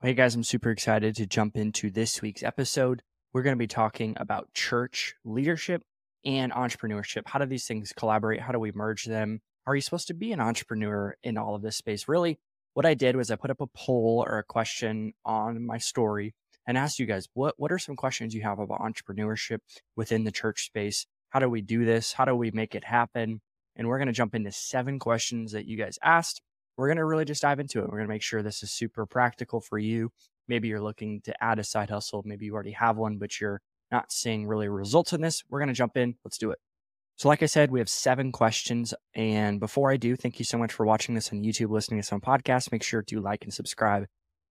[0.00, 3.02] Hey guys, I'm super excited to jump into this week's episode.
[3.32, 5.82] We're going to be talking about church leadership
[6.24, 7.22] and entrepreneurship.
[7.26, 8.42] How do these things collaborate?
[8.42, 9.40] How do we merge them?
[9.66, 12.06] Are you supposed to be an entrepreneur in all of this space?
[12.06, 12.38] Really,
[12.74, 16.32] what I did was I put up a poll or a question on my story
[16.64, 19.58] and asked you guys, what, what are some questions you have about entrepreneurship
[19.96, 21.06] within the church space?
[21.30, 22.12] How do we do this?
[22.12, 23.40] How do we make it happen?
[23.74, 26.40] And we're going to jump into seven questions that you guys asked
[26.78, 27.82] we're going to really just dive into it.
[27.82, 30.12] We're going to make sure this is super practical for you.
[30.46, 32.22] Maybe you're looking to add a side hustle.
[32.24, 33.60] Maybe you already have one, but you're
[33.90, 35.42] not seeing really results in this.
[35.50, 36.14] We're going to jump in.
[36.24, 36.58] Let's do it.
[37.16, 38.94] So, like I said, we have seven questions.
[39.12, 42.06] And before I do, thank you so much for watching this on YouTube, listening to
[42.06, 42.70] this on podcast.
[42.70, 44.06] Make sure to like and subscribe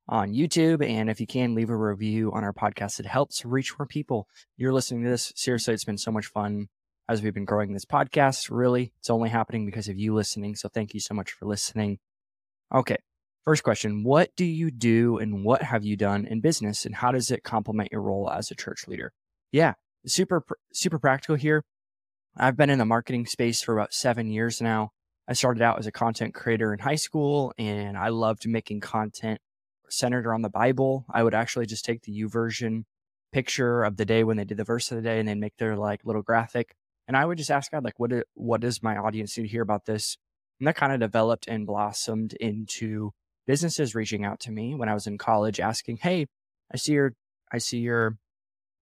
[0.09, 0.85] on YouTube.
[0.85, 2.99] And if you can, leave a review on our podcast.
[2.99, 4.27] It helps reach more people.
[4.57, 5.31] You're listening to this.
[5.37, 6.67] Seriously, it's been so much fun
[7.07, 8.49] as we've been growing this podcast.
[8.51, 10.57] Really, it's only happening because of you listening.
[10.57, 11.99] So, thank you so much for listening.
[12.73, 12.97] Okay.
[13.43, 17.11] First question What do you do and what have you done in business and how
[17.11, 19.13] does it complement your role as a church leader?
[19.51, 19.73] Yeah,
[20.05, 21.63] super, super practical here.
[22.35, 24.91] I've been in the marketing space for about seven years now.
[25.29, 29.39] I started out as a content creator in high school and I loved making content
[29.89, 31.05] centered around the Bible.
[31.09, 32.83] I would actually just take the YouVersion
[33.31, 35.55] picture of the day when they did the verse of the day and then make
[35.57, 36.75] their like little graphic.
[37.07, 39.61] And I would just ask God, like, what, what does my audience need to hear
[39.61, 40.17] about this?
[40.59, 43.11] And that kind of developed and blossomed into
[43.45, 46.27] businesses reaching out to me when I was in college asking, Hey,
[46.71, 47.13] I see your,
[47.51, 48.17] I see your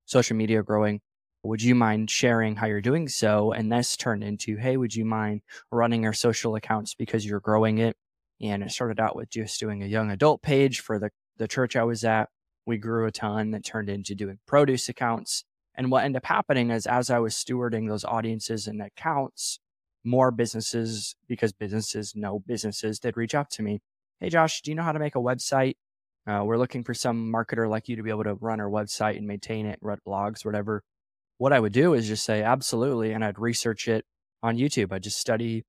[0.05, 1.01] social media growing.
[1.43, 3.51] Would you mind sharing how you're doing so?
[3.51, 7.77] And this turned into, Hey, would you mind running our social accounts because you're growing
[7.77, 7.95] it?
[8.41, 11.75] And it started out with just doing a young adult page for the, the church
[11.75, 12.29] I was at.
[12.65, 15.43] We grew a ton that turned into doing produce accounts.
[15.75, 19.59] And what ended up happening is as I was stewarding those audiences and accounts,
[20.05, 23.81] more businesses, because businesses know businesses, did reach out to me.
[24.19, 25.75] Hey, Josh, do you know how to make a website?
[26.27, 29.17] Uh, we're looking for some marketer like you to be able to run our website
[29.17, 30.83] and maintain it, write blogs, whatever.
[31.37, 33.11] What I would do is just say, absolutely.
[33.11, 34.05] And I'd research it
[34.41, 34.91] on YouTube.
[34.91, 35.63] I'd just study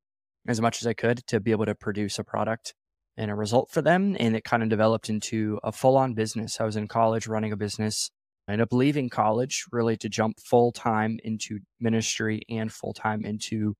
[0.46, 2.74] as much as I could to be able to produce a product
[3.16, 4.16] and a result for them.
[4.18, 6.60] And it kind of developed into a full on business.
[6.60, 8.10] I was in college running a business.
[8.48, 13.24] I ended up leaving college really to jump full time into ministry and full time
[13.24, 13.74] into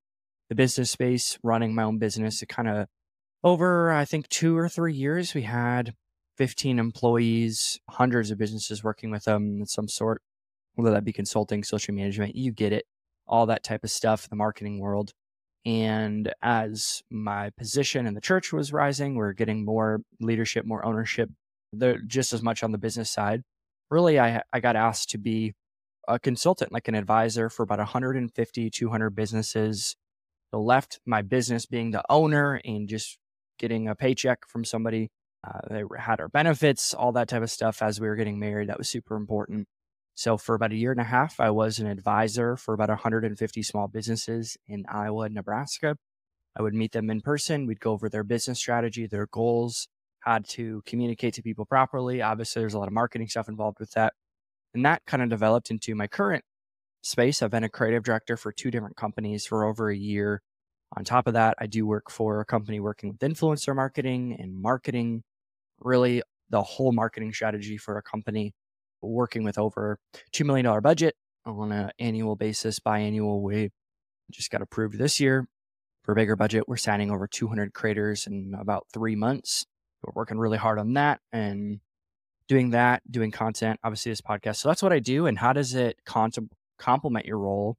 [0.48, 2.42] the business space, running my own business.
[2.42, 2.86] It kind of
[3.42, 5.94] over, I think, two or three years, we had
[6.36, 10.22] 15 employees, hundreds of businesses working with them in some sort,
[10.74, 12.84] whether that be consulting, social management, you get it,
[13.26, 15.12] all that type of stuff, the marketing world.
[15.64, 20.84] And as my position in the church was rising, we are getting more leadership, more
[20.84, 21.30] ownership,
[22.06, 23.42] just as much on the business side.
[23.90, 25.54] Really, I, I got asked to be
[26.06, 29.96] a consultant, like an advisor for about 150, 200 businesses
[30.58, 33.18] left my business being the owner and just
[33.58, 35.10] getting a paycheck from somebody.
[35.46, 38.68] Uh, they had our benefits, all that type of stuff as we were getting married.
[38.68, 39.68] That was super important.
[40.14, 43.62] So for about a year and a half, I was an advisor for about 150
[43.62, 45.96] small businesses in Iowa, and Nebraska.
[46.58, 47.66] I would meet them in person.
[47.66, 49.88] We'd go over their business strategy, their goals,
[50.20, 52.22] how to communicate to people properly.
[52.22, 54.14] Obviously, there's a lot of marketing stuff involved with that.
[54.72, 56.44] And that kind of developed into my current
[57.06, 57.42] space.
[57.42, 60.42] I've been a creative director for two different companies for over a year.
[60.96, 64.60] On top of that, I do work for a company working with influencer marketing and
[64.60, 65.22] marketing,
[65.80, 68.54] really the whole marketing strategy for a company
[69.02, 69.98] working with over
[70.32, 71.14] $2 million budget
[71.44, 73.42] on an annual basis, biannual.
[73.42, 73.70] We
[74.30, 75.46] just got approved this year
[76.02, 76.68] for a bigger budget.
[76.68, 79.66] We're signing over 200 creators in about three months.
[80.02, 81.80] We're working really hard on that and
[82.48, 84.56] doing that, doing content, obviously this podcast.
[84.56, 85.26] So that's what I do.
[85.26, 87.76] And how does it contem- complement your role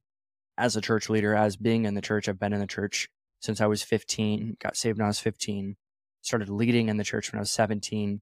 [0.56, 2.28] as a church leader, as being in the church.
[2.28, 3.08] I've been in the church
[3.40, 5.76] since I was 15, got saved when I was 15,
[6.22, 8.20] started leading in the church when I was 17,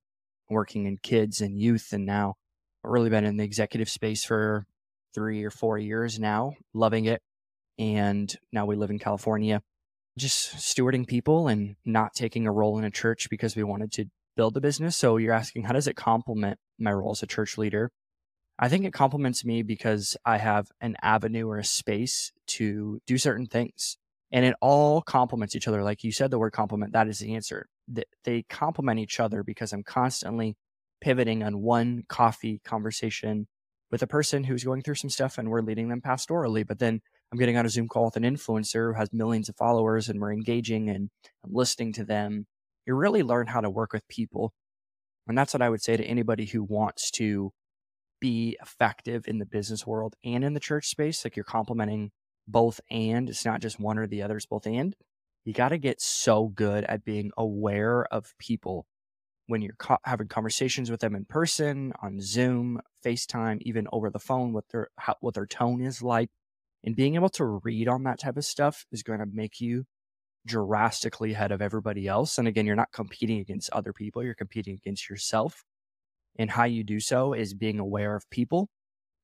[0.51, 2.35] working in kids and youth, and now
[2.85, 4.65] really been in the executive space for
[5.15, 7.21] three or four years now, loving it.
[7.79, 9.63] And now we live in California,
[10.19, 14.07] just stewarding people and not taking a role in a church because we wanted to
[14.37, 14.97] build a business.
[14.97, 17.91] So you're asking, how does it complement my role as a church leader?
[18.59, 23.19] I think it complements me because I have an avenue or a space to do
[23.19, 23.99] certain things.
[24.33, 25.83] And it all complements each other.
[25.83, 27.69] Like you said, the word complement, that is the answer.
[28.25, 30.57] They complement each other because I'm constantly
[31.01, 33.47] pivoting on one coffee conversation
[33.91, 36.67] with a person who's going through some stuff and we're leading them pastorally.
[36.67, 37.01] But then
[37.31, 40.21] I'm getting on a Zoom call with an influencer who has millions of followers and
[40.21, 41.11] we're engaging and
[41.45, 42.47] I'm listening to them.
[42.87, 44.53] You really learn how to work with people.
[45.29, 47.53] And that's what I would say to anybody who wants to
[48.21, 51.25] be effective in the business world and in the church space.
[51.25, 52.11] Like you're complementing
[52.49, 54.95] both and it's not just one or the other, it's both and.
[55.45, 58.87] You got to get so good at being aware of people
[59.47, 64.19] when you're co- having conversations with them in person, on Zoom, FaceTime, even over the
[64.19, 66.31] phone, what their how, what their tone is like,
[66.85, 69.85] and being able to read on that type of stuff is going to make you
[70.47, 72.39] drastically ahead of everybody else.
[72.39, 75.65] And again, you're not competing against other people; you're competing against yourself.
[76.39, 78.69] And how you do so is being aware of people.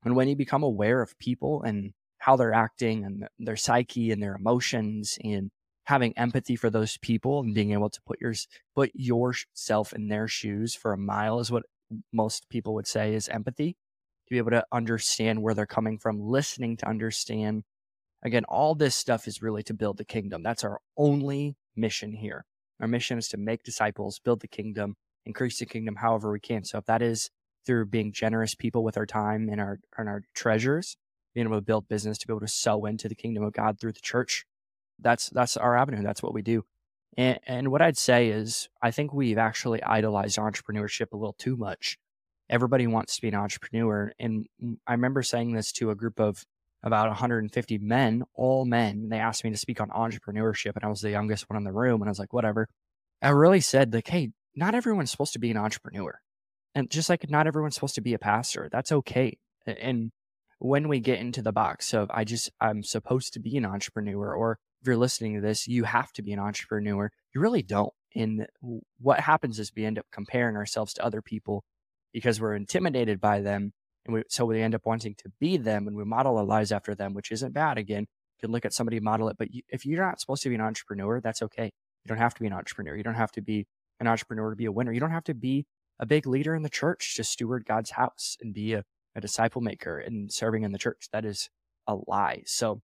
[0.05, 4.23] And when you become aware of people and how they're acting and their psyche and
[4.23, 5.51] their emotions and
[5.85, 8.33] having empathy for those people and being able to put your
[8.75, 11.65] put yourself in their shoes for a mile is what
[12.13, 13.73] most people would say is empathy.
[14.29, 17.65] To be able to understand where they're coming from listening to understand.
[18.25, 20.43] Again all this stuff is really to build the kingdom.
[20.43, 22.45] That's our only mission here.
[22.81, 26.65] Our mission is to make disciples build the kingdom increase the kingdom however we can
[26.65, 27.31] so if that is
[27.65, 30.97] through being generous people with our time and our and our treasures
[31.35, 33.79] being able to build business to be able to sow into the kingdom of god
[33.79, 34.45] through the church
[35.03, 36.03] that's that's our avenue.
[36.03, 36.65] That's what we do.
[37.17, 41.57] And, and what I'd say is, I think we've actually idolized entrepreneurship a little too
[41.57, 41.99] much.
[42.49, 44.47] Everybody wants to be an entrepreneur, and
[44.87, 46.45] I remember saying this to a group of
[46.83, 49.09] about 150 men, all men.
[49.09, 51.73] They asked me to speak on entrepreneurship, and I was the youngest one in the
[51.73, 52.69] room, and I was like, whatever.
[53.23, 56.21] I really said, like, hey, not everyone's supposed to be an entrepreneur,
[56.75, 58.69] and just like not everyone's supposed to be a pastor.
[58.71, 59.39] That's okay.
[59.67, 60.11] And
[60.59, 64.35] when we get into the box of I just I'm supposed to be an entrepreneur
[64.35, 67.11] or if you're listening to this, you have to be an entrepreneur.
[67.35, 67.93] You really don't.
[68.15, 68.47] And
[69.01, 71.65] what happens is we end up comparing ourselves to other people
[72.13, 73.73] because we're intimidated by them.
[74.05, 76.73] And we, so we end up wanting to be them and we model our lives
[76.73, 77.79] after them, which isn't bad.
[77.79, 79.37] Again, you can look at somebody, model it.
[79.39, 81.67] But you, if you're not supposed to be an entrepreneur, that's okay.
[81.67, 82.97] You don't have to be an entrepreneur.
[82.97, 83.67] You don't have to be
[84.03, 84.93] an entrepreneur to be a winner.
[84.93, 85.65] You don't have to be
[85.99, 88.85] a big leader in the church to steward God's house and be a,
[89.15, 91.09] a disciple maker and serving in the church.
[91.13, 91.49] That is
[91.87, 92.43] a lie.
[92.47, 92.81] So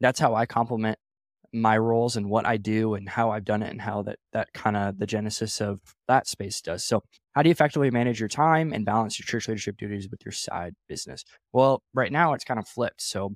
[0.00, 0.98] that's how I complement
[1.52, 4.52] my roles and what I do and how I've done it and how that that
[4.52, 6.84] kind of the genesis of that space does.
[6.84, 10.20] So, how do you effectively manage your time and balance your church leadership duties with
[10.24, 11.24] your side business?
[11.52, 13.00] Well, right now it's kind of flipped.
[13.00, 13.34] So,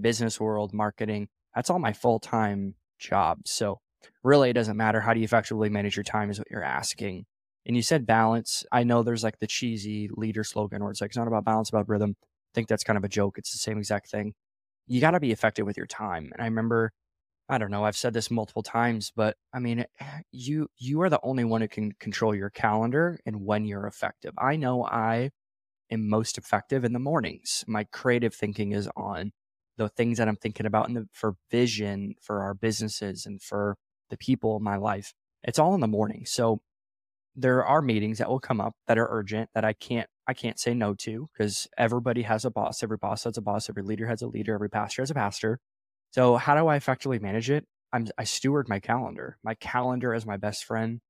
[0.00, 3.38] business world, marketing, that's all my full-time job.
[3.46, 3.78] So,
[4.22, 7.26] really it doesn't matter how do you effectively manage your time is what you're asking.
[7.66, 8.64] And you said balance.
[8.72, 11.70] I know there's like the cheesy leader slogan where it's like it's not about balance,
[11.70, 12.16] about rhythm.
[12.22, 13.38] I think that's kind of a joke.
[13.38, 14.34] It's the same exact thing.
[14.86, 16.30] You got to be effective with your time.
[16.32, 16.92] And I remember
[17.48, 17.84] I don't know.
[17.84, 21.60] I've said this multiple times, but I mean, eh, you you are the only one
[21.60, 24.32] who can control your calendar and when you're effective.
[24.38, 25.30] I know I
[25.90, 27.64] am most effective in the mornings.
[27.66, 29.32] My creative thinking is on
[29.76, 33.76] the things that I'm thinking about in the for vision for our businesses and for
[34.10, 35.12] the people in my life.
[35.42, 36.24] It's all in the morning.
[36.26, 36.60] So
[37.36, 40.58] there are meetings that will come up that are urgent that I can't I can't
[40.58, 42.82] say no to because everybody has a boss.
[42.82, 43.68] Every boss has a boss.
[43.68, 44.54] Every leader has a leader.
[44.54, 45.58] Every pastor has a pastor.
[46.12, 47.66] So how do I effectively manage it?
[47.92, 49.36] I'm, I steward my calendar.
[49.44, 51.00] My calendar is my best friend.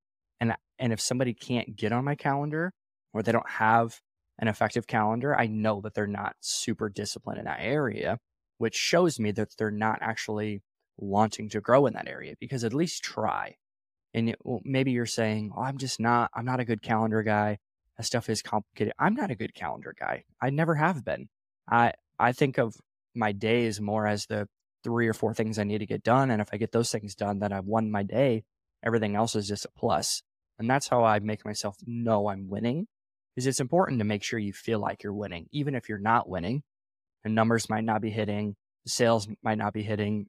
[0.41, 2.73] And, and if somebody can't get on my calendar
[3.13, 4.01] or they don't have
[4.39, 8.19] an effective calendar, I know that they're not super disciplined in that area,
[8.59, 10.63] which shows me that they're not actually
[10.97, 13.57] wanting to grow in that area because at least try.
[14.13, 17.23] And it, well, maybe you're saying, oh, I'm just not, I'm not a good calendar
[17.23, 17.59] guy.
[17.97, 18.93] That stuff is complicated.
[18.99, 20.25] I'm not a good calendar guy.
[20.41, 21.29] I never have been.
[21.69, 22.77] I, I think of
[23.15, 24.49] my days more as the
[24.83, 26.31] three or four things I need to get done.
[26.31, 28.45] And if I get those things done, then I've won my day.
[28.85, 30.23] Everything else is just a plus.
[30.59, 32.87] And that's how I make myself know I'm winning.
[33.37, 36.29] is it's important to make sure you feel like you're winning, even if you're not
[36.29, 36.63] winning.
[37.25, 40.27] The numbers might not be hitting, the sales might not be hitting,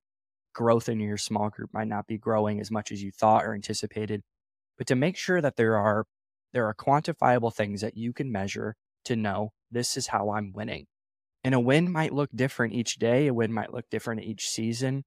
[0.55, 3.53] growth in your small group might not be growing as much as you thought or
[3.53, 4.23] anticipated.
[4.77, 6.05] But to make sure that there are
[6.53, 10.87] there are quantifiable things that you can measure to know this is how I'm winning.
[11.43, 15.03] And a win might look different each day, a win might look different each season.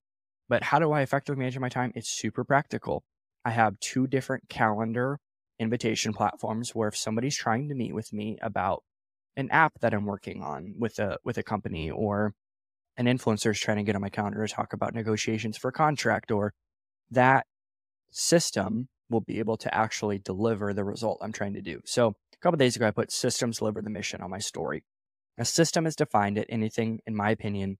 [0.48, 1.92] But how do I effectively manage my time?
[1.94, 3.02] It's super practical.
[3.44, 5.18] I have two different calendar
[5.58, 8.84] invitation platforms where if somebody's trying to meet with me about
[9.36, 12.34] an app that I'm working on with a with a company or
[12.98, 15.72] an influencer is trying to get on my calendar to talk about negotiations for a
[15.72, 16.52] contract or
[17.10, 17.46] that
[18.10, 21.80] system will be able to actually deliver the result I'm trying to do.
[21.86, 24.84] So a couple days ago I put systems deliver the mission on my story.
[25.38, 27.78] A system is defined at anything, in my opinion,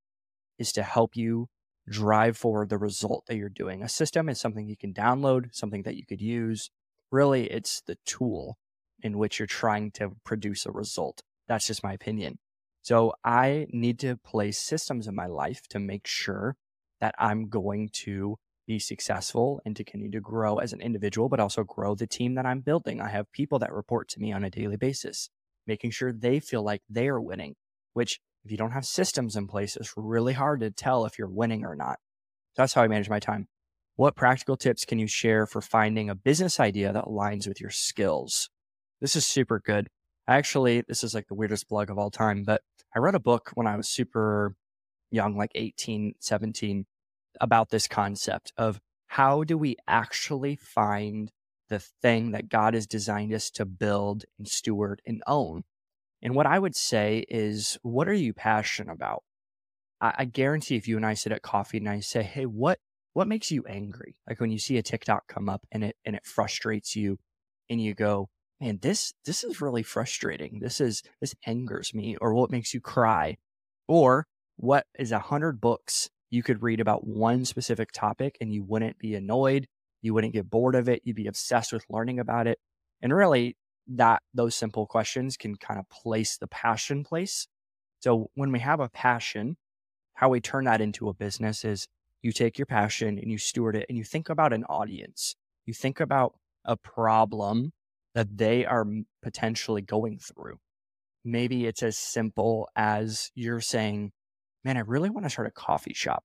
[0.59, 1.49] is to help you
[1.89, 3.83] drive forward the result that you're doing.
[3.83, 6.71] A system is something you can download, something that you could use.
[7.11, 8.57] Really, it's the tool
[9.03, 11.23] in which you're trying to produce a result.
[11.49, 12.39] That's just my opinion.
[12.89, 16.57] So I need to place systems in my life to make sure
[17.03, 21.39] that I'm going to be successful and to continue to grow as an individual, but
[21.39, 22.99] also grow the team that I'm building.
[22.99, 25.29] I have people that report to me on a daily basis
[25.67, 27.57] making sure they feel like they are winning,
[27.93, 31.29] which if you don't have systems in place, it's really hard to tell if you're
[31.29, 31.99] winning or not.
[32.55, 33.49] So that's how I manage my time.
[33.97, 37.69] What practical tips can you share for finding a business idea that aligns with your
[37.69, 38.49] skills?
[38.99, 39.89] This is super good.
[40.27, 42.63] Actually, this is like the weirdest plug of all time, but
[42.95, 44.57] I read a book when I was super
[45.11, 46.87] young, like 18, 17,
[47.41, 51.31] about this concept of how do we actually find
[51.69, 55.65] the thing that God has designed us to build and steward and own?
[56.23, 59.23] And what I would say is, what are you passionate about?
[60.01, 62.79] I, I guarantee if you and I sit at coffee and I say, Hey, what,
[63.13, 64.17] what makes you angry?
[64.29, 67.19] Like when you see a TikTok come up and it, and it frustrates you
[67.71, 68.29] and you go,
[68.61, 70.61] man, this, this is really frustrating.
[70.61, 73.37] This is, this angers me or what makes you cry
[73.87, 78.63] or what is a hundred books you could read about one specific topic and you
[78.63, 79.67] wouldn't be annoyed.
[80.03, 81.03] You wouldn't get bored of it.
[81.05, 82.59] You'd be obsessed with learning about it.
[83.01, 83.57] And really
[83.89, 87.47] that those simple questions can kind of place the passion place.
[88.01, 89.57] So when we have a passion,
[90.15, 91.89] how we turn that into a business is
[92.23, 95.35] you take your passion and you steward it and you think about an audience.
[95.65, 96.35] You think about
[96.65, 97.73] a problem
[98.19, 98.85] that they are
[99.23, 100.59] potentially going through.
[101.25, 104.11] Maybe it's as simple as you're saying,
[104.65, 106.25] Man, I really want to start a coffee shop.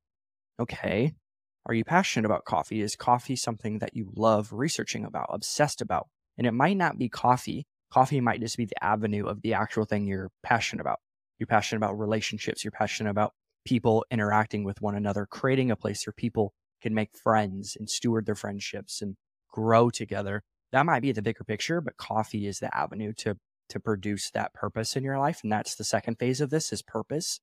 [0.59, 1.13] Okay.
[1.67, 2.81] Are you passionate about coffee?
[2.81, 6.07] Is coffee something that you love researching about, obsessed about?
[6.35, 7.67] And it might not be coffee.
[7.91, 10.97] Coffee might just be the avenue of the actual thing you're passionate about.
[11.37, 12.63] You're passionate about relationships.
[12.63, 13.33] You're passionate about
[13.65, 18.25] people interacting with one another, creating a place where people can make friends and steward
[18.25, 19.15] their friendships and
[19.51, 20.41] grow together.
[20.73, 23.37] That might be the bigger picture, but coffee is the avenue to
[23.69, 25.39] to produce that purpose in your life.
[25.41, 27.39] And that's the second phase of this is purpose.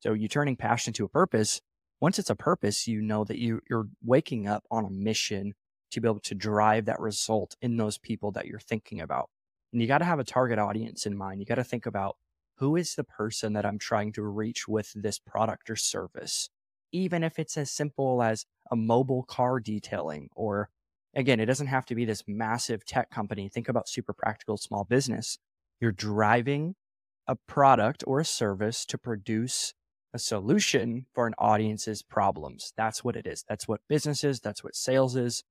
[0.00, 1.60] So you turning passion to a purpose.
[2.00, 5.54] Once it's a purpose, you know that you, you're waking up on a mission
[5.92, 9.30] to be able to drive that result in those people that you're thinking about.
[9.72, 11.40] And you got to have a target audience in mind.
[11.40, 12.16] You got to think about
[12.56, 16.50] who is the person that I'm trying to reach with this product or service?
[16.92, 20.68] Even if it's as simple as a mobile car detailing, or
[21.14, 23.48] again, it doesn't have to be this massive tech company.
[23.48, 25.38] Think about super practical small business.
[25.80, 26.74] You're driving
[27.26, 29.74] a product or a service to produce
[30.12, 32.72] a solution for an audience's problems.
[32.76, 33.44] That's what it is.
[33.48, 34.40] That's what business is.
[34.40, 35.44] That's what sales is.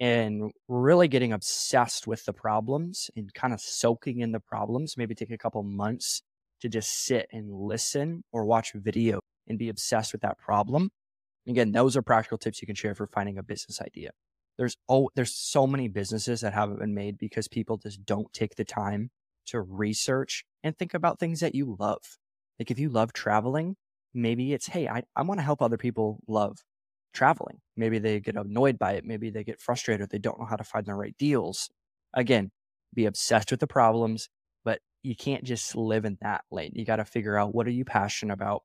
[0.00, 5.14] And really getting obsessed with the problems and kind of soaking in the problems, maybe
[5.14, 6.22] take a couple months
[6.60, 10.90] to just sit and listen or watch video and be obsessed with that problem.
[11.46, 14.10] Again, those are practical tips you can share for finding a business idea.
[14.60, 18.56] There's oh, there's so many businesses that haven't been made because people just don't take
[18.56, 19.10] the time
[19.48, 22.02] to research and think about things that you love.
[22.60, 23.76] Like if you love traveling,
[24.14, 26.58] maybe it's, hey, I, I want to help other people love
[27.14, 27.60] traveling.
[27.76, 29.04] Maybe they get annoyed by it.
[29.06, 30.10] Maybe they get frustrated.
[30.10, 31.70] They don't know how to find the right deals.
[32.14, 32.52] Again,
[32.94, 34.28] be obsessed with the problems
[34.64, 36.72] but you can't just live in that lane.
[36.74, 38.62] You got to figure out what are you passionate about?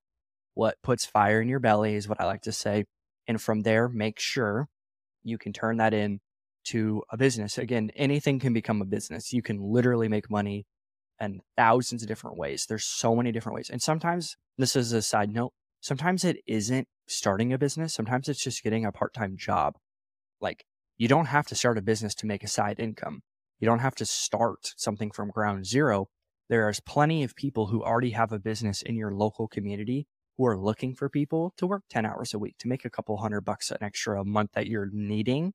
[0.54, 2.86] What puts fire in your belly is what I like to say.
[3.28, 4.68] And from there, make sure
[5.26, 6.20] you can turn that in
[6.66, 7.58] to a business.
[7.58, 9.34] Again, anything can become a business.
[9.34, 10.66] You can literally make money
[11.20, 12.66] in thousands of different ways.
[12.68, 13.70] There's so many different ways.
[13.70, 15.54] And sometimes this is a side note.
[15.82, 17.94] Sometimes it isn't starting a business.
[17.94, 19.76] Sometimes it's just getting a part-time job.
[20.42, 20.66] Like
[20.98, 23.22] you don't have to start a business to make a side income.
[23.60, 26.10] You don't have to start something from ground zero
[26.50, 30.58] there's plenty of people who already have a business in your local community who are
[30.58, 33.72] looking for people to work 10 hours a week to make a couple hundred bucks
[33.72, 35.54] an extra a month that you're needing.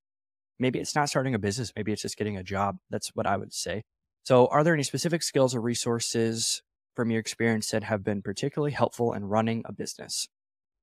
[0.59, 1.73] Maybe it's not starting a business.
[1.75, 2.79] Maybe it's just getting a job.
[2.91, 3.83] That's what I would say.
[4.23, 6.63] So, are there any specific skills or resources
[6.95, 10.29] from your experience that have been particularly helpful in running a business?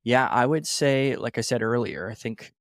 [0.04, 2.54] Yeah, I would say, like I said earlier, I think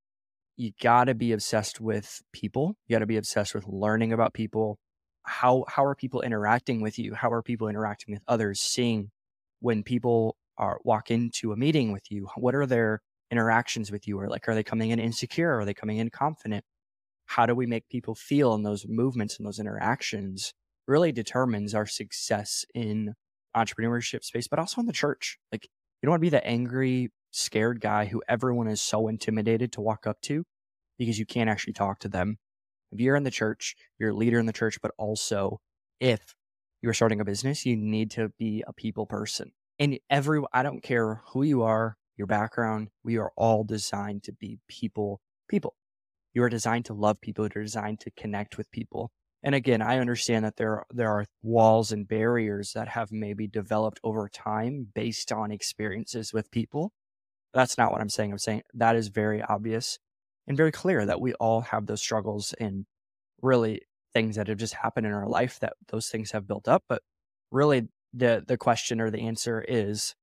[0.57, 2.77] you got to be obsessed with people.
[2.87, 4.79] You got to be obsessed with learning about people,
[5.27, 7.15] how how are people interacting with you?
[7.15, 8.61] How are people interacting with others?
[8.61, 9.11] Seeing
[9.61, 14.19] when people are walk into a meeting with you, what are their interactions with you?
[14.19, 15.59] Or like, are they coming in insecure?
[15.59, 16.65] Are they coming in confident?
[17.27, 20.53] How do we make people feel in those movements and those interactions?
[20.87, 23.15] Really determines our success in
[23.57, 25.39] entrepreneurship space, but also in the church.
[25.51, 25.65] Like,
[26.01, 29.81] you don't want to be the angry, scared guy who everyone is so intimidated to
[29.81, 30.45] walk up to
[30.99, 32.39] because you can't actually talk to them
[32.93, 35.61] if you're in the church, you're a leader in the church, but also
[36.01, 36.35] if
[36.83, 39.53] you're starting a business, you need to be a people person.
[39.79, 44.33] And every, I don't care who you are, your background, we are all designed to
[44.33, 45.75] be people, people.
[46.33, 47.49] You are designed to love people.
[47.55, 49.11] You're designed to connect with people.
[49.43, 54.01] And again, I understand that there, there are walls and barriers that have maybe developed
[54.03, 56.93] over time based on experiences with people.
[57.55, 58.33] That's not what I'm saying.
[58.33, 59.99] I'm saying that is very obvious
[60.47, 62.87] and very clear that we all have those struggles and
[63.43, 66.85] really things that have just happened in our life that those things have built up.
[66.89, 67.03] But
[67.51, 70.15] really, the the question or the answer is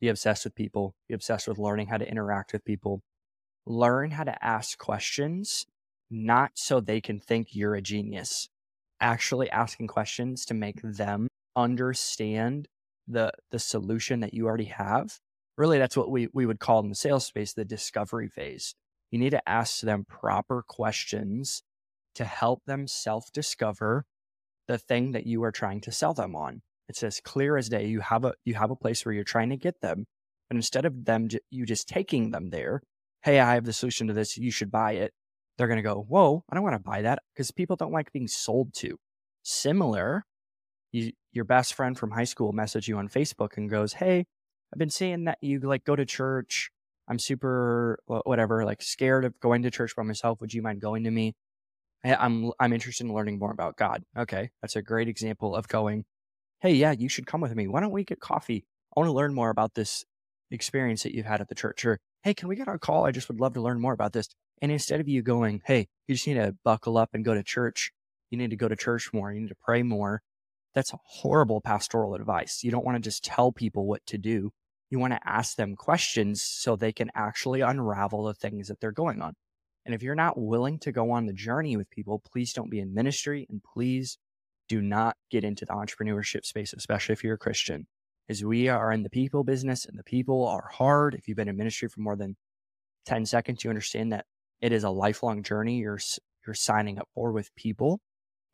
[0.00, 3.02] be obsessed with people, be obsessed with learning how to interact with people,
[3.66, 5.66] learn how to ask questions,
[6.10, 8.48] not so they can think you're a genius,
[9.00, 12.68] actually asking questions to make them understand
[13.08, 15.18] the the solution that you already have.
[15.56, 18.74] Really, that's what we, we would call in the sales space the discovery phase.
[19.10, 21.62] You need to ask them proper questions
[22.14, 24.04] to help them self discover
[24.68, 26.62] the thing that you are trying to sell them on.
[26.88, 27.86] It's as clear as day.
[27.86, 30.06] You have a you have a place where you're trying to get them,
[30.48, 32.82] but instead of them you just taking them there,
[33.22, 34.36] hey, I have the solution to this.
[34.36, 35.12] You should buy it.
[35.56, 38.12] They're going to go, whoa, I don't want to buy that because people don't like
[38.12, 38.96] being sold to.
[39.42, 40.24] Similar,
[40.92, 44.26] you, your best friend from high school message you on Facebook and goes, hey,
[44.72, 46.70] I've been seeing that you like go to church.
[47.08, 50.40] I'm super whatever, like scared of going to church by myself.
[50.40, 51.34] Would you mind going to me?
[52.04, 54.04] I'm I'm interested in learning more about God.
[54.16, 56.04] Okay, that's a great example of going.
[56.60, 57.68] Hey, yeah, you should come with me.
[57.68, 58.64] Why don't we get coffee?
[58.96, 60.04] I want to learn more about this
[60.50, 61.84] experience that you've had at the church.
[61.84, 63.06] Or hey, can we get on a call?
[63.06, 64.28] I just would love to learn more about this.
[64.60, 67.44] And instead of you going, hey, you just need to buckle up and go to
[67.44, 67.92] church.
[68.30, 69.32] You need to go to church more.
[69.32, 70.20] You need to pray more.
[70.74, 72.64] That's horrible pastoral advice.
[72.64, 74.50] You don't want to just tell people what to do.
[74.90, 78.90] You want to ask them questions so they can actually unravel the things that they're
[78.90, 79.34] going on.
[79.86, 82.80] And if you're not willing to go on the journey with people, please don't be
[82.80, 84.18] in ministry and please
[84.68, 87.86] do not get into the entrepreneurship space, especially if you're a Christian.
[88.28, 91.14] As we are in the people business and the people are hard.
[91.14, 92.36] If you've been in ministry for more than
[93.06, 94.26] 10 seconds, you understand that
[94.60, 96.00] it is a lifelong journey you're,
[96.46, 98.00] you're signing up for with people.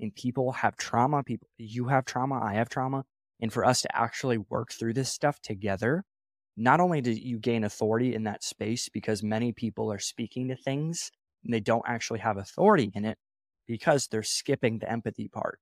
[0.01, 1.23] And people have trauma.
[1.25, 2.41] People, you have trauma.
[2.41, 3.05] I have trauma.
[3.41, 6.05] And for us to actually work through this stuff together
[6.57, 10.57] not only do you gain authority in that space because many people are speaking to
[10.57, 11.11] things
[11.45, 13.19] and they don't actually have authority in it
[13.67, 15.59] because they're skipping the empathy part.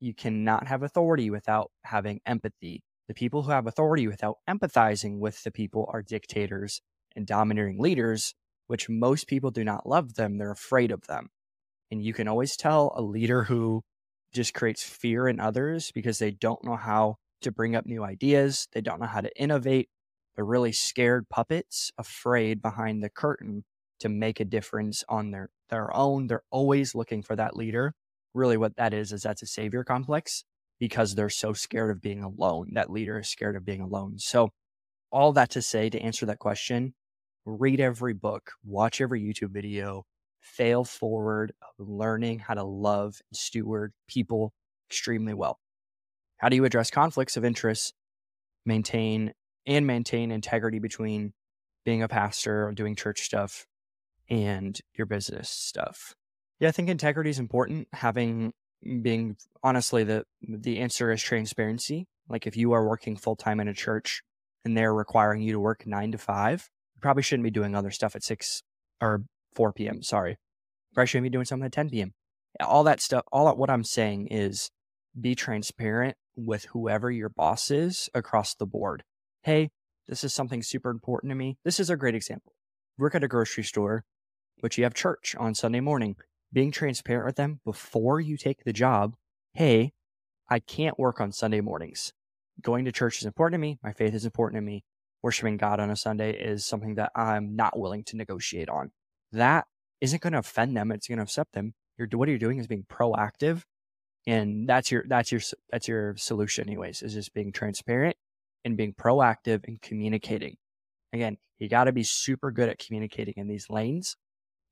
[0.00, 2.82] You cannot have authority without having empathy.
[3.08, 6.80] The people who have authority without empathizing with the people are dictators
[7.16, 8.34] and domineering leaders,
[8.66, 10.38] which most people do not love them.
[10.38, 11.30] They're afraid of them.
[11.90, 13.82] And you can always tell a leader who
[14.32, 18.68] just creates fear in others because they don't know how to bring up new ideas.
[18.72, 19.88] They don't know how to innovate.
[20.36, 23.64] They're really scared puppets, afraid behind the curtain
[24.00, 26.26] to make a difference on their, their own.
[26.26, 27.94] They're always looking for that leader.
[28.34, 30.44] Really, what that is, is that's a savior complex
[30.78, 32.70] because they're so scared of being alone.
[32.74, 34.18] That leader is scared of being alone.
[34.18, 34.50] So,
[35.10, 36.94] all that to say, to answer that question,
[37.46, 40.04] read every book, watch every YouTube video,
[40.40, 44.52] fail forward of learning how to love and steward people
[44.90, 45.58] extremely well.
[46.38, 47.94] How do you address conflicts of interest?
[48.64, 49.32] Maintain
[49.66, 51.32] and maintain integrity between
[51.84, 53.66] being a pastor or doing church stuff
[54.30, 56.14] and your business stuff.
[56.60, 57.88] Yeah, I think integrity is important.
[57.92, 58.52] Having
[58.86, 62.06] mm, being honestly the the answer is transparency.
[62.28, 64.22] Like if you are working full time in a church
[64.64, 67.90] and they're requiring you to work nine to five, you probably shouldn't be doing other
[67.90, 68.62] stuff at six
[69.00, 69.22] or
[69.54, 70.02] four p.m.
[70.02, 70.36] Sorry,
[70.94, 72.12] probably shouldn't be doing something at ten p.m.
[72.60, 73.24] All that stuff.
[73.32, 74.70] All what I'm saying is
[75.18, 79.02] be transparent with whoever your boss is across the board
[79.42, 79.70] hey,
[80.06, 81.56] this is something super important to me.
[81.64, 82.52] This is a great example.
[82.98, 84.04] Work at a grocery store,
[84.60, 86.16] but you have church on Sunday morning.
[86.52, 89.14] Being transparent with them before you take the job.
[89.52, 89.92] Hey,
[90.48, 92.12] I can't work on Sunday mornings.
[92.62, 93.78] Going to church is important to me.
[93.82, 94.82] My faith is important to me.
[95.22, 98.92] Worshiping God on a Sunday is something that I'm not willing to negotiate on.
[99.32, 99.66] That
[100.00, 100.90] isn't going to offend them.
[100.90, 101.74] It's going to upset them.
[101.98, 103.64] You're, what you're doing is being proactive,
[104.26, 107.02] and that's your that's your that's your solution, anyways.
[107.02, 108.16] Is just being transparent
[108.64, 110.56] and being proactive and communicating.
[111.12, 114.16] Again, you got to be super good at communicating in these lanes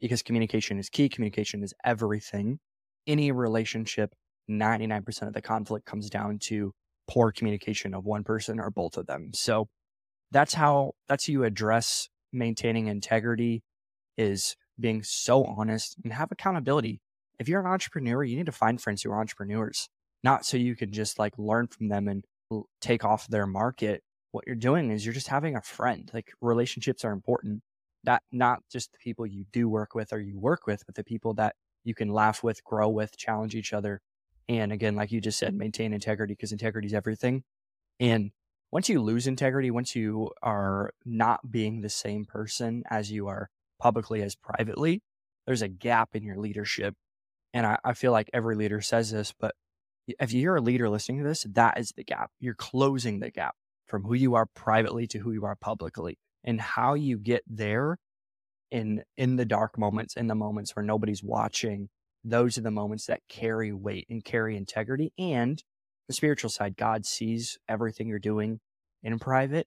[0.01, 1.09] because communication is key.
[1.09, 2.59] Communication is everything.
[3.07, 4.15] Any relationship,
[4.51, 6.73] 99% of the conflict comes down to
[7.09, 9.31] poor communication of one person or both of them.
[9.33, 9.69] So
[10.33, 13.63] that's how that's how you address maintaining integrity
[14.17, 17.01] is being so honest and have accountability.
[17.39, 19.89] If you're an entrepreneur, you need to find friends who are entrepreneurs,
[20.25, 22.25] not so you can just like learn from them and
[22.81, 26.11] take off their market, what you're doing is you're just having a friend.
[26.13, 27.63] Like relationships are important.
[28.07, 31.05] That not just the people you do work with or you work with, but the
[31.05, 34.01] people that you can laugh with, grow with, challenge each other.
[34.49, 37.43] And again, like you just said, maintain integrity because integrity is everything.
[38.01, 38.31] And
[38.71, 43.49] once you lose integrity, once you are not being the same person as you are
[43.81, 45.03] publicly as privately,
[45.47, 46.95] there's a gap in your leadership.
[47.55, 49.55] And I, I feel like every leader says this, but
[50.07, 52.31] if you're a leader listening to this, that is the gap.
[52.39, 53.55] You're closing the gap
[53.87, 56.19] from who you are privately to who you are publicly.
[56.47, 57.99] And how you get there
[58.71, 61.89] in in the dark moments, in the moments where nobody's watching,
[62.25, 65.13] those are the moments that carry weight and carry integrity.
[65.19, 65.63] And
[66.09, 68.61] the spiritual side, God sees everything you're doing
[69.03, 69.67] in private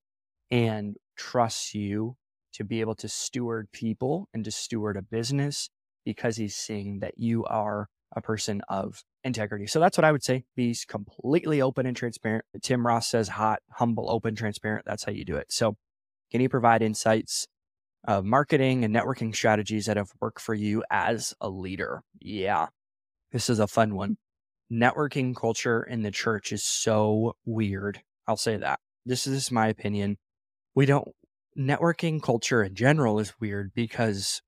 [0.51, 2.15] and trusts you
[2.53, 5.69] to be able to steward people and to steward a business
[6.05, 9.67] because he's seeing that you are a person of integrity.
[9.67, 10.45] So that's what I would say.
[10.55, 12.45] Be completely open and transparent.
[12.63, 14.85] Tim Ross says hot, humble, open, transparent.
[14.85, 15.51] That's how you do it.
[15.51, 15.77] So
[16.31, 17.47] can you provide insights
[18.07, 22.01] of marketing and networking strategies that have worked for you as a leader?
[22.19, 22.67] Yeah.
[23.31, 24.17] This is a fun one.
[24.71, 28.01] Networking culture in the church is so weird.
[28.27, 28.79] I'll say that.
[29.05, 30.17] This is my opinion.
[30.75, 31.07] We don't
[31.57, 34.41] networking culture in general is weird because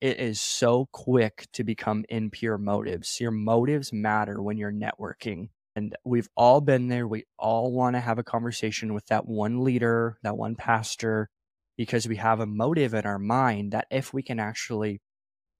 [0.00, 3.20] it is so quick to become impure motives.
[3.20, 5.48] Your motives matter when you're networking.
[5.76, 7.06] And we've all been there.
[7.06, 11.28] We all want to have a conversation with that one leader, that one pastor,
[11.76, 15.00] because we have a motive in our mind that if we can actually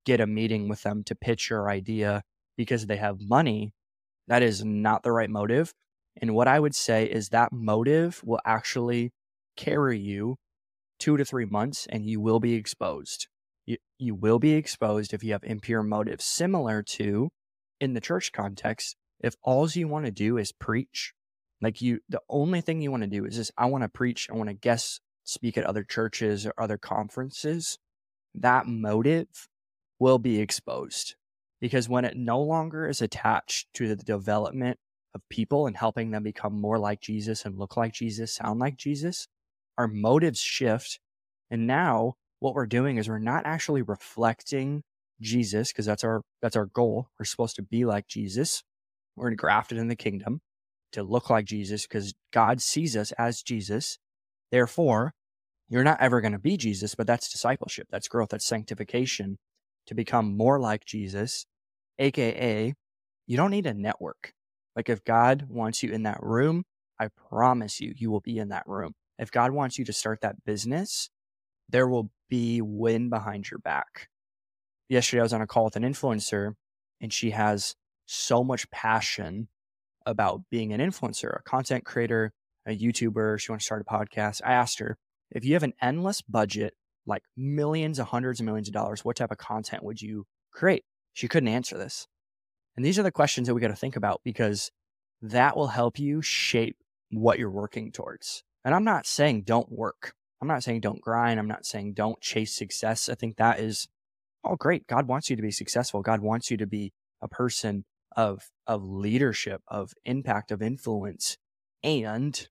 [0.05, 2.22] get a meeting with them to pitch your idea
[2.57, 3.72] because they have money,
[4.29, 5.74] that is not the right motive.
[6.20, 9.12] And what I would say is that motive will actually
[9.57, 10.37] carry you
[11.00, 13.27] two to three months and you will be exposed
[13.66, 17.31] you, you will be exposed if you have impure motives, similar to
[17.81, 18.96] in the church context.
[19.24, 21.14] If all you want to do is preach,
[21.62, 24.28] like you, the only thing you want to do is just, I want to preach,
[24.30, 27.78] I want to guest speak at other churches or other conferences,
[28.34, 29.48] that motive
[29.98, 31.14] will be exposed
[31.58, 34.78] because when it no longer is attached to the development
[35.14, 38.76] of people and helping them become more like Jesus and look like Jesus, sound like
[38.76, 39.26] Jesus,
[39.78, 41.00] our motives shift.
[41.50, 44.82] And now what we're doing is we're not actually reflecting
[45.22, 47.08] Jesus because that's our that's our goal.
[47.18, 48.62] We're supposed to be like Jesus.
[49.16, 50.40] We're engrafted in the kingdom
[50.92, 53.98] to look like Jesus because God sees us as Jesus.
[54.50, 55.14] Therefore,
[55.68, 59.38] you're not ever going to be Jesus, but that's discipleship, that's growth, that's sanctification
[59.87, 61.46] to become more like Jesus,
[61.98, 62.74] aka
[63.27, 64.33] you don't need a network.
[64.77, 66.64] Like if God wants you in that room,
[67.00, 68.92] I promise you, you will be in that room.
[69.18, 71.11] If God wants you to start that business,
[71.68, 74.09] there will be wind behind your back.
[74.88, 76.55] Yesterday, I was on a call with an influencer,
[77.00, 77.74] and she has
[78.06, 79.48] so much passion
[80.06, 82.32] about being an influencer, a content creator,
[82.66, 83.40] a YouTuber.
[83.40, 84.40] She wants to start a podcast.
[84.44, 84.96] I asked her,
[85.30, 86.74] if you have an endless budget,
[87.06, 90.84] like millions hundreds of millions of dollars, what type of content would you create?
[91.12, 92.06] She couldn't answer this.
[92.76, 94.70] And these are the questions that we got to think about because
[95.22, 96.76] that will help you shape
[97.10, 98.42] what you're working towards.
[98.64, 100.14] And I'm not saying don't work.
[100.40, 101.38] I'm not saying don't grind.
[101.38, 103.08] I'm not saying don't chase success.
[103.08, 103.86] I think that is
[104.42, 104.86] all great.
[104.86, 106.02] God wants you to be successful.
[106.02, 107.84] God wants you to be a person
[108.16, 111.37] of of leadership, of impact, of influence.
[111.83, 112.48] And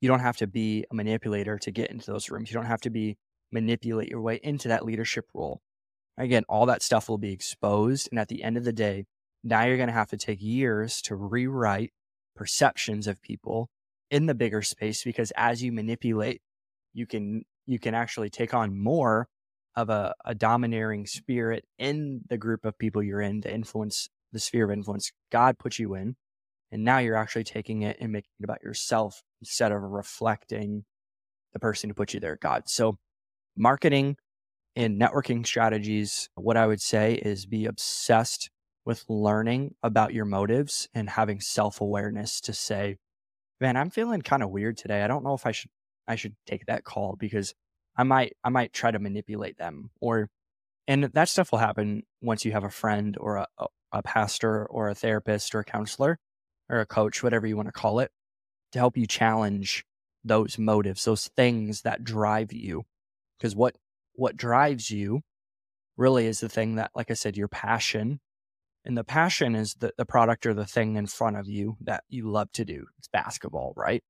[0.00, 2.50] you don't have to be a manipulator to get into those rooms.
[2.50, 3.16] You don't have to be
[3.52, 5.60] manipulate your way into that leadership role.
[6.18, 8.08] Again, all that stuff will be exposed.
[8.10, 9.06] And at the end of the day,
[9.44, 11.92] now you're going to have to take years to rewrite
[12.34, 13.70] perceptions of people
[14.10, 16.40] in the bigger space because as you manipulate
[16.92, 19.28] you can you can actually take on more
[19.74, 24.38] of a, a domineering spirit in the group of people you're in to influence the
[24.38, 26.16] sphere of influence God put you in.
[26.72, 30.84] And now you're actually taking it and making it about yourself instead of reflecting
[31.52, 32.64] the person who put you there, God.
[32.66, 32.96] So,
[33.56, 34.16] marketing
[34.74, 38.50] and networking strategies, what I would say is be obsessed
[38.84, 42.96] with learning about your motives and having self awareness to say,
[43.60, 45.02] man, I'm feeling kind of weird today.
[45.02, 45.70] I don't know if I should
[46.08, 47.54] I should take that call because
[47.96, 50.28] I might I might try to manipulate them or
[50.86, 53.46] and that stuff will happen once you have a friend or a,
[53.92, 56.18] a pastor or a therapist or a counselor
[56.68, 58.10] or a coach, whatever you want to call it,
[58.72, 59.84] to help you challenge
[60.24, 62.84] those motives, those things that drive you.
[63.38, 63.76] Because what
[64.14, 65.20] what drives you
[65.96, 68.20] really is the thing that, like I said, your passion.
[68.84, 72.04] And the passion is the, the product or the thing in front of you that
[72.08, 72.86] you love to do.
[72.98, 74.02] It's basketball, right?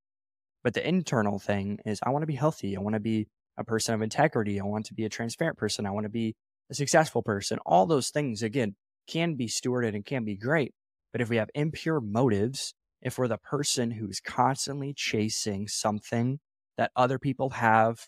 [0.63, 2.77] But the internal thing is I want to be healthy.
[2.77, 4.61] I want to be a person of integrity.
[4.61, 5.87] I want to be a transparent person.
[5.87, 6.35] I want to be
[6.71, 7.59] a successful person.
[7.65, 8.75] All those things, again,
[9.07, 10.75] can be stewarded and can be great.
[11.13, 16.41] But if we have impure motives, if we're the person who's constantly chasing something
[16.77, 18.07] that other people have,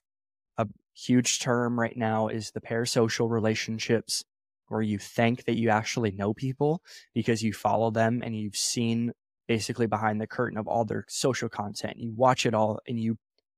[0.57, 4.25] a huge term right now is the parasocial relationships,
[4.69, 6.83] where you think that you actually know people
[7.15, 9.13] because you follow them and you've seen
[9.47, 11.97] basically behind the curtain of all their social content.
[11.97, 13.17] You watch it all and you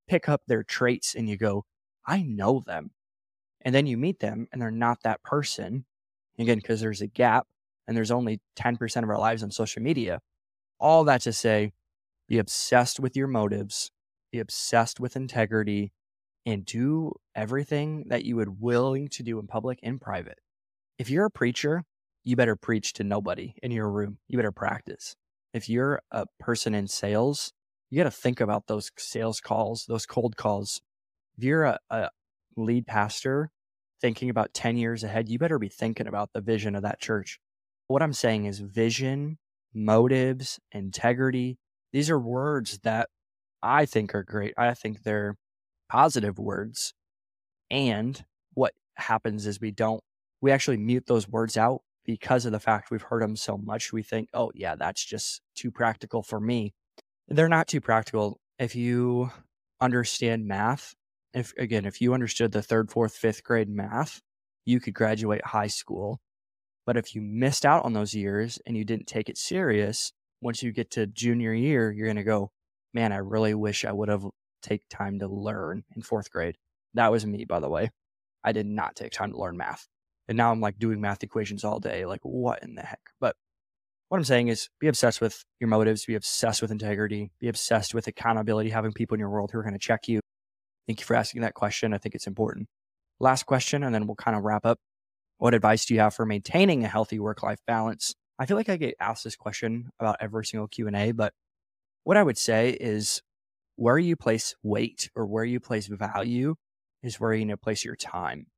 [0.08, 1.64] pick up their traits and you go,
[2.06, 2.90] I know them.
[3.62, 5.84] And then you meet them and they're not that person.
[6.40, 7.46] Again, because there's a gap
[7.86, 10.20] and there's only 10% of our lives on social media.
[10.78, 11.72] All that to say,
[12.28, 13.90] be obsessed with your motives,
[14.32, 15.92] be obsessed with integrity,
[16.46, 20.38] and do everything that you would willing to do in public and private.
[20.98, 21.84] If you're a preacher,
[22.24, 24.18] you better preach to nobody in your room.
[24.26, 25.16] You better practice
[25.52, 27.52] if you're a person in sales,
[27.90, 30.80] you got to think about those sales calls, those cold calls.
[31.36, 32.10] If you're a, a
[32.56, 33.50] lead pastor
[34.00, 37.38] thinking about 10 years ahead, you better be thinking about the vision of that church.
[37.88, 39.38] What I'm saying is vision,
[39.74, 41.58] motives, integrity.
[41.92, 43.08] These are words that
[43.62, 44.54] I think are great.
[44.56, 45.36] I think they're
[45.88, 46.94] positive words.
[47.70, 50.02] And what happens is we don't,
[50.40, 53.92] we actually mute those words out because of the fact we've heard them so much.
[53.92, 56.72] We think, oh, yeah, that's just too practical for me.
[57.28, 58.40] They're not too practical.
[58.58, 59.30] If you
[59.80, 60.94] understand math,
[61.34, 64.20] if again, if you understood the third, fourth, fifth grade math,
[64.64, 66.20] you could graduate high school.
[66.86, 70.62] But if you missed out on those years and you didn't take it serious, once
[70.62, 72.50] you get to junior year, you're going to go,
[72.94, 74.24] man, I really wish I would have
[74.62, 76.56] take time to learn in fourth grade.
[76.94, 77.90] That was me, by the way.
[78.42, 79.86] I did not take time to learn math.
[80.28, 82.06] And now I'm like doing math equations all day.
[82.06, 83.00] Like, what in the heck?
[83.20, 83.36] But
[84.08, 87.94] what I'm saying is be obsessed with your motives, be obsessed with integrity, be obsessed
[87.94, 90.19] with accountability, having people in your world who are going to check you.
[90.90, 91.94] Thank you for asking that question.
[91.94, 92.66] I think it's important.
[93.20, 94.80] Last question, and then we'll kind of wrap up.
[95.38, 98.16] What advice do you have for maintaining a healthy work-life balance?
[98.40, 101.32] I feel like I get asked this question about every single Q&A, but
[102.02, 103.22] what I would say is
[103.76, 106.56] where you place weight or where you place value
[107.04, 108.48] is where you need to place your time.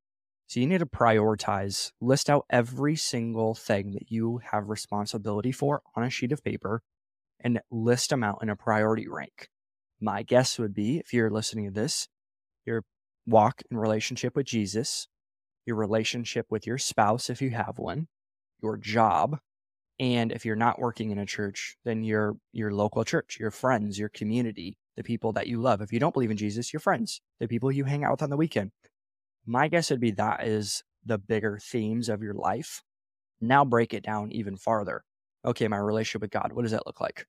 [0.47, 5.83] So you need to prioritize, list out every single thing that you have responsibility for
[5.95, 6.81] on a sheet of paper
[7.39, 9.49] and list them out in a priority rank.
[10.01, 12.07] My guess would be if you're listening to this,
[12.65, 12.83] your
[13.25, 15.07] walk in relationship with Jesus,
[15.65, 18.07] your relationship with your spouse, if you have one,
[18.61, 19.39] your job,
[19.99, 23.99] and if you're not working in a church, then your your local church, your friends,
[23.99, 25.81] your community, the people that you love.
[25.81, 28.29] If you don't believe in Jesus, your friends, the people you hang out with on
[28.29, 28.71] the weekend.
[29.45, 32.81] My guess would be that is the bigger themes of your life.
[33.41, 35.03] Now break it down even farther.
[35.45, 37.25] Okay, my relationship with God, what does that look like?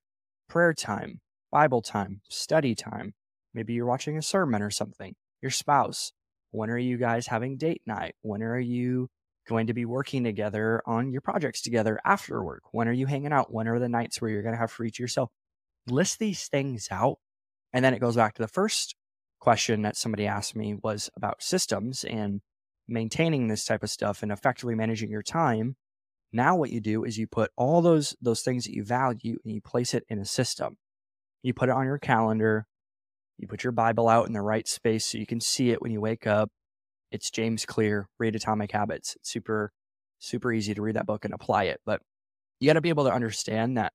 [0.47, 1.19] Prayer time,
[1.51, 3.13] Bible time, study time.
[3.53, 5.15] Maybe you're watching a sermon or something.
[5.45, 6.11] Your spouse.
[6.49, 8.15] When are you guys having date night?
[8.23, 9.11] When are you
[9.47, 12.63] going to be working together on your projects together after work?
[12.71, 13.53] When are you hanging out?
[13.53, 15.29] When are the nights where you're going to have free to yourself?
[15.85, 17.19] List these things out.
[17.73, 18.95] And then it goes back to the first
[19.39, 22.41] question that somebody asked me was about systems and
[22.87, 25.75] maintaining this type of stuff and effectively managing your time.
[26.33, 29.53] Now what you do is you put all those those things that you value and
[29.53, 30.77] you place it in a system.
[31.43, 32.65] You put it on your calendar.
[33.37, 35.91] You put your Bible out in the right space so you can see it when
[35.91, 36.49] you wake up.
[37.11, 39.15] It's James Clear, Read Atomic Habits.
[39.15, 39.71] It's super,
[40.19, 41.81] super easy to read that book and apply it.
[41.85, 42.01] But
[42.59, 43.93] you got to be able to understand that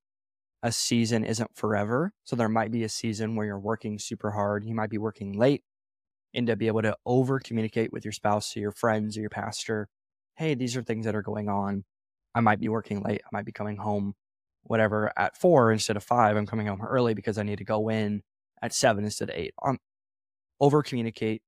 [0.61, 2.13] a season isn't forever.
[2.23, 4.63] So there might be a season where you're working super hard.
[4.63, 5.63] You might be working late
[6.33, 9.29] and to be able to over communicate with your spouse or your friends or your
[9.31, 9.89] pastor.
[10.35, 11.83] Hey, these are things that are going on.
[12.35, 13.21] I might be working late.
[13.25, 14.13] I might be coming home,
[14.63, 16.37] whatever, at four instead of five.
[16.37, 18.21] I'm coming home early because I need to go in
[18.61, 19.53] at seven instead of eight.
[19.63, 19.79] Um,
[20.59, 21.41] over communicate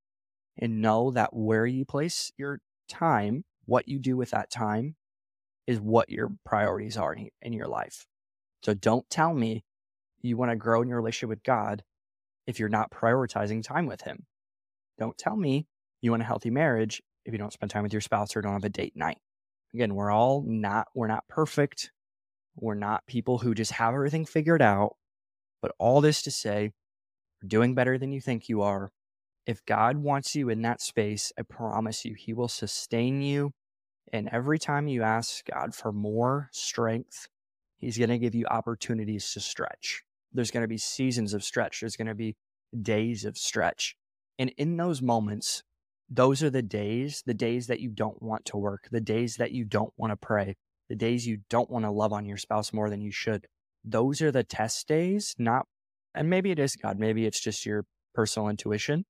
[0.58, 4.96] and know that where you place your time, what you do with that time,
[5.68, 8.06] is what your priorities are in your life.
[8.64, 9.64] So don't tell me
[10.22, 11.84] you want to grow in your relationship with God
[12.48, 14.26] if you're not prioritizing time with Him.
[15.00, 15.68] Don't tell me
[16.02, 18.54] you want a healthy marriage if you don't spend time with your spouse or don't
[18.54, 19.18] have a date night.
[19.74, 21.92] Again, we're all not, we're not perfect.
[22.56, 24.96] We're not people who just have everything figured out.
[25.62, 26.72] But all this to say,
[27.46, 28.92] doing better than you think you are
[29.46, 33.52] if God wants you in that space, I promise you, He will sustain you.
[34.12, 37.28] And every time you ask God for more strength,
[37.78, 40.04] He's going to give you opportunities to stretch.
[40.32, 42.36] There's going to be seasons of stretch, there's going to be
[42.82, 43.96] days of stretch.
[44.40, 45.64] And in those moments,
[46.10, 49.52] those are the days, the days that you don't want to work, the days that
[49.52, 50.56] you don't want to pray,
[50.90, 53.48] the days you don't want to love on your spouse more than you should.
[53.84, 55.68] Those are the test days, not,
[56.16, 59.06] and maybe it is God, maybe it's just your personal intuition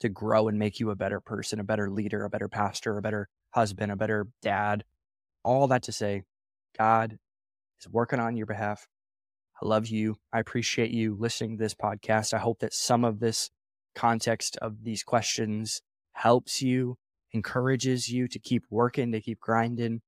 [0.00, 3.02] to grow and make you a better person, a better leader, a better pastor, a
[3.02, 4.84] better husband, a better dad.
[5.44, 6.22] All that to say,
[6.76, 7.18] God
[7.80, 8.86] is working on your behalf.
[9.60, 10.16] I love you.
[10.32, 12.32] I appreciate you listening to this podcast.
[12.32, 13.50] I hope that some of this
[13.94, 15.82] context of these questions
[16.12, 16.96] helps you,
[17.32, 20.00] encourages you to keep working, to keep grinding.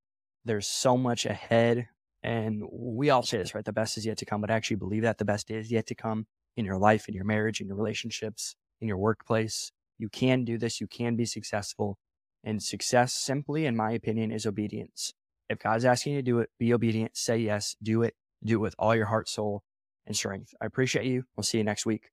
[0.45, 1.89] There's so much ahead.
[2.23, 3.65] And we all say this, right?
[3.65, 5.87] The best is yet to come, but I actually believe that the best is yet
[5.87, 9.73] to come in your life, in your marriage, in your relationships, in your workplace.
[9.99, 10.81] You can do this.
[10.81, 11.99] You can be successful.
[12.45, 15.13] And success, simply, in my opinion, is obedience.
[15.49, 18.61] If God's asking you to do it, be obedient, say yes, do it, do it
[18.61, 19.63] with all your heart, soul,
[20.07, 20.55] and strength.
[20.61, 21.25] I appreciate you.
[21.37, 22.11] We'll see you next week.